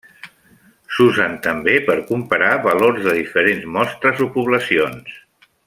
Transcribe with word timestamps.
S'usen 0.95 1.35
també 1.47 1.75
per 1.89 1.97
comparar 2.07 2.49
valors 2.65 3.05
de 3.09 3.13
diferents 3.19 3.69
mostres 3.77 4.25
o 4.27 4.31
poblacions. 4.39 5.17